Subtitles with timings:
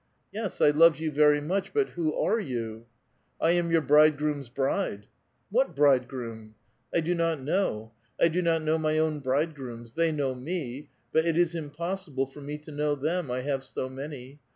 [0.19, 2.85] '* Yes; I love you very much; but who are you?"'•
[3.39, 5.05] I am your bridegroom's bride I
[5.37, 7.91] "'* What bridegroom ?"'* I do not kuow.
[8.17, 9.93] 1 do not know my own bridegrooms.
[9.93, 13.89] They know me; but it is impossible for me to know them, I have so
[13.89, 14.39] many